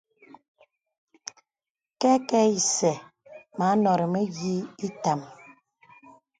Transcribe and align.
Kɛkɛ̄ 1.99 2.43
isɛ̂ 2.57 2.95
mə 3.57 3.63
anɔ̀rì 3.73 4.05
mə̀yìì 4.13 4.57
ìtām. 4.87 5.19